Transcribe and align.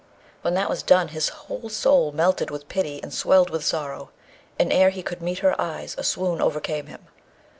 When 0.41 0.55
that 0.55 0.67
was 0.67 0.81
done, 0.81 1.09
his 1.09 1.29
whole 1.29 1.69
soul 1.69 2.11
melted 2.11 2.49
with 2.49 2.67
pity 2.67 3.03
and 3.03 3.13
swelled 3.13 3.51
with 3.51 3.63
sorrow, 3.63 4.09
and 4.57 4.73
ere 4.73 4.89
he 4.89 5.03
could 5.03 5.21
meet 5.21 5.37
her 5.45 5.53
eyes 5.61 5.93
a 5.95 6.03
swoon 6.03 6.41
overcame 6.41 6.87
him. 6.87 7.05